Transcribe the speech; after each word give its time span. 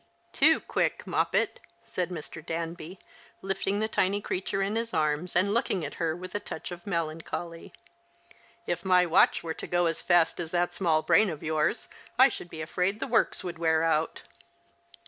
"Too 0.41 0.59
quick. 0.61 1.05
Moppet," 1.05 1.59
said 1.85 2.09
Mr. 2.09 2.43
Danby, 2.43 2.97
lifting 3.43 3.79
the 3.79 3.87
tiny 3.87 4.19
creature 4.19 4.63
in 4.63 4.75
his 4.75 4.95
arms, 4.95 5.35
and 5.35 5.53
looking 5.53 5.85
at 5.85 5.93
her 6.01 6.15
with 6.15 6.33
a 6.33 6.39
touch 6.39 6.71
of 6.71 6.87
melancholy. 6.87 7.71
"If 8.65 8.83
my 8.83 9.05
watch 9.05 9.43
were 9.43 9.53
to 9.53 9.67
go 9.67 9.85
as 9.85 10.01
fast 10.01 10.39
as 10.39 10.49
that 10.49 10.73
small 10.73 11.03
brain 11.03 11.29
of 11.29 11.43
yours 11.43 11.87
I 12.17 12.29
should 12.29 12.49
be 12.49 12.63
afraid 12.63 12.99
the 12.99 13.05
works 13.05 13.43
would 13.43 13.59
wear 13.59 13.83
out." 13.83 14.23